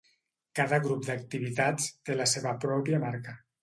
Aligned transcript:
Cada 0.59 0.79
grup 0.85 1.05
d'activitats 1.09 1.87
té 1.99 2.19
la 2.19 2.31
seva 2.35 2.59
pròpia 2.69 3.07
marca. 3.09 3.43